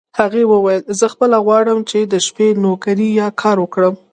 [0.19, 3.93] هغې وویل: زه خپله غواړم چې د شپې نوکري یا کار وکړم.